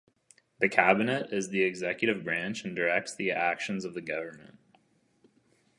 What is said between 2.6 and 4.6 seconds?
and directs the actions of the Government.